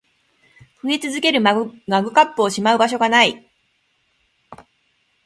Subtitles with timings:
[0.81, 1.69] 増え続けるマグ
[2.11, 3.45] カップをしまう場所が無い